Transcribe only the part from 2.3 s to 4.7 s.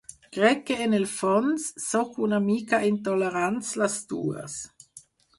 mica intolerants les dues.